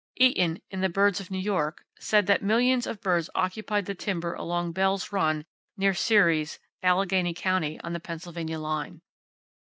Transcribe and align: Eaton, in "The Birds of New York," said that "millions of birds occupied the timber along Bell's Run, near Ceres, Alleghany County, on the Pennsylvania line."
Eaton, 0.15 0.59
in 0.71 0.81
"The 0.81 0.89
Birds 0.89 1.19
of 1.19 1.29
New 1.29 1.37
York," 1.37 1.85
said 1.99 2.25
that 2.25 2.41
"millions 2.41 2.87
of 2.87 3.01
birds 3.01 3.29
occupied 3.35 3.85
the 3.85 3.93
timber 3.93 4.33
along 4.33 4.71
Bell's 4.71 5.11
Run, 5.11 5.45
near 5.77 5.93
Ceres, 5.93 6.57
Alleghany 6.81 7.35
County, 7.35 7.79
on 7.81 7.93
the 7.93 7.99
Pennsylvania 7.99 8.57
line." 8.57 9.01